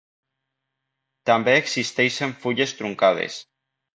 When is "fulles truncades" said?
2.45-3.37